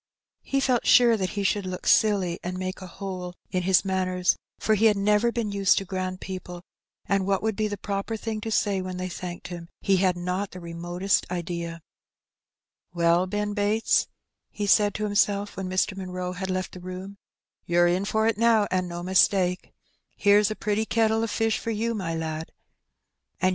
[0.41, 4.35] He felt sore that he should look silly and make a hole in his manners,
[4.57, 6.63] for he had never been used to grand people;
[7.05, 10.17] and what would be the proper thing to say when they thanked him he had
[10.17, 11.81] not the remotest idea.
[12.95, 14.07] ^'Well, Ben Bates,"
[14.49, 15.95] he said to himself when Mr.
[15.95, 17.17] Munroe had left the room,
[17.69, 19.71] ^'you're in for it now, and no mistake.
[20.17, 22.41] Here's a pretty kettle of fish for you, my lad, and you've *'ZOD'l>I BtriT.
[22.41, 23.49] t'H »)■■ tOV XI i;'i is; I l/i;A!